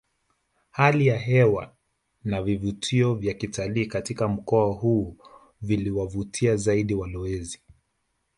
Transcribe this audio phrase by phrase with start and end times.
[0.71, 1.75] Hali ya hewa
[2.23, 5.15] na vivutio vya kitalii katika mkoa huu
[5.61, 7.59] viliwavutia zaidi walowezi